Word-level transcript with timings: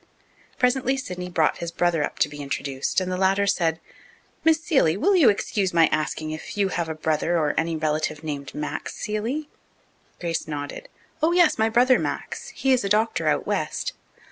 Presently 0.57 0.97
Sidney 0.97 1.29
brought 1.29 1.59
his 1.59 1.69
brother 1.71 2.03
up 2.03 2.17
to 2.17 2.27
be 2.27 2.41
introduced, 2.41 2.99
and 2.99 3.11
the 3.11 3.17
latter 3.17 3.45
said: 3.45 3.79
"Miss 4.43 4.59
Seeley, 4.59 4.97
will 4.97 5.15
you 5.15 5.29
excuse 5.29 5.75
my 5.75 5.85
asking 5.91 6.31
if 6.31 6.57
you 6.57 6.69
have 6.69 6.89
a 6.89 6.95
brother 6.95 7.37
or 7.37 7.53
any 7.55 7.75
relative 7.77 8.23
named 8.23 8.55
Max 8.55 8.95
Seeley?" 8.95 9.47
Grace 10.19 10.47
nodded. 10.47 10.89
"Oh, 11.21 11.33
yes, 11.33 11.59
my 11.59 11.69
brother 11.69 11.99
Max. 11.99 12.49
He 12.55 12.73
is 12.73 12.83
a 12.83 12.89
doctor 12.89 13.27
out 13.27 13.45
west." 13.45 13.93